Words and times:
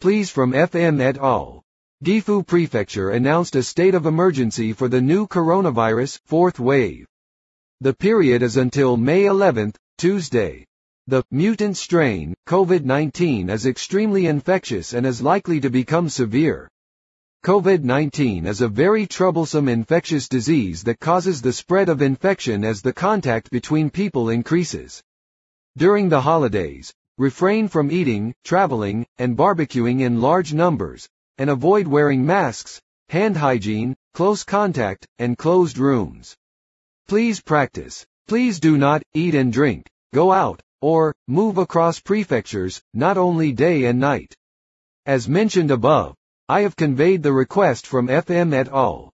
Please 0.00 0.30
from 0.30 0.52
FM 0.52 1.00
et 1.00 1.18
al. 1.18 1.64
Gifu 2.04 2.46
Prefecture 2.46 3.10
announced 3.10 3.56
a 3.56 3.64
state 3.64 3.96
of 3.96 4.06
emergency 4.06 4.72
for 4.72 4.86
the 4.86 5.00
new 5.00 5.26
coronavirus, 5.26 6.20
fourth 6.24 6.60
wave. 6.60 7.04
The 7.80 7.94
period 7.94 8.44
is 8.44 8.56
until 8.56 8.96
May 8.96 9.24
11, 9.24 9.72
Tuesday. 9.96 10.64
The 11.08 11.24
mutant 11.32 11.76
strain, 11.76 12.32
COVID-19 12.46 13.50
is 13.50 13.66
extremely 13.66 14.26
infectious 14.26 14.92
and 14.92 15.04
is 15.04 15.20
likely 15.20 15.58
to 15.62 15.68
become 15.68 16.08
severe. 16.08 16.70
COVID-19 17.44 18.46
is 18.46 18.60
a 18.60 18.68
very 18.68 19.04
troublesome 19.04 19.68
infectious 19.68 20.28
disease 20.28 20.84
that 20.84 21.00
causes 21.00 21.42
the 21.42 21.52
spread 21.52 21.88
of 21.88 22.02
infection 22.02 22.64
as 22.64 22.82
the 22.82 22.92
contact 22.92 23.50
between 23.50 23.90
people 23.90 24.30
increases. 24.30 25.02
During 25.76 26.08
the 26.08 26.20
holidays, 26.20 26.94
refrain 27.18 27.66
from 27.68 27.90
eating, 27.90 28.32
traveling, 28.44 29.04
and 29.18 29.36
barbecuing 29.36 30.00
in 30.00 30.20
large 30.20 30.54
numbers, 30.54 31.08
and 31.36 31.50
avoid 31.50 31.86
wearing 31.86 32.24
masks, 32.24 32.80
hand 33.08 33.36
hygiene, 33.36 33.96
close 34.14 34.44
contact, 34.44 35.06
and 35.18 35.36
closed 35.36 35.78
rooms. 35.78 36.36
Please 37.08 37.40
practice. 37.40 38.06
Please 38.28 38.60
do 38.60 38.78
not 38.78 39.02
eat 39.14 39.34
and 39.34 39.52
drink, 39.52 39.86
go 40.14 40.30
out, 40.30 40.60
or 40.80 41.14
move 41.26 41.58
across 41.58 41.98
prefectures, 41.98 42.82
not 42.94 43.16
only 43.16 43.52
day 43.52 43.84
and 43.86 43.98
night. 43.98 44.36
As 45.06 45.28
mentioned 45.28 45.70
above, 45.70 46.14
I 46.48 46.60
have 46.60 46.76
conveyed 46.76 47.22
the 47.22 47.32
request 47.32 47.86
from 47.86 48.08
FM 48.08 48.52
et 48.52 48.68
al. 48.68 49.10